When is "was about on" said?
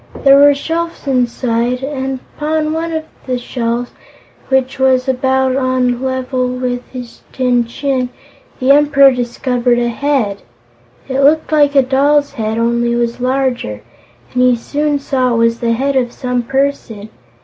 4.79-5.93